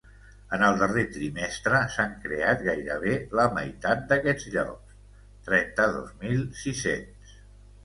[0.55, 4.99] En el darrer trimestre s’han creat gairebé la meitat d’aquests llocs:
[5.51, 7.39] trenta-dos mil sis-cents.